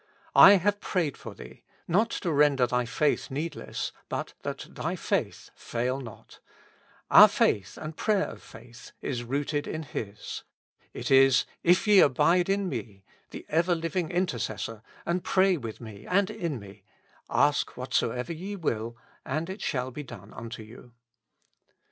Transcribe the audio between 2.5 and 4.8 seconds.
thy faith needless, but "that